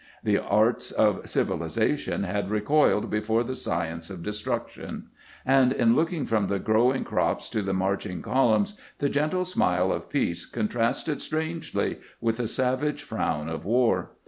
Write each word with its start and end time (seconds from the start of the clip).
The 0.23 0.39
arts 0.39 0.91
of 0.91 1.29
civilization 1.29 2.23
had 2.23 2.49
recoiled 2.49 3.11
before 3.11 3.43
the 3.43 3.53
science 3.55 4.09
of 4.09 4.23
destruction; 4.23 5.05
and 5.45 5.71
in 5.71 5.95
looking 5.95 6.25
from 6.25 6.47
the 6.47 6.57
growing 6.57 7.03
crops 7.03 7.47
to 7.49 7.61
the 7.61 7.75
marching 7.75 8.23
columns, 8.23 8.79
the 8.97 9.09
gentle 9.09 9.45
smile 9.45 9.91
of 9.91 10.09
peace 10.09 10.43
con 10.47 10.69
trasted 10.69 11.21
strangely 11.21 11.99
with 12.19 12.37
the 12.37 12.47
savage 12.47 13.03
frown 13.03 13.47
of 13.47 13.63
war. 13.63 14.13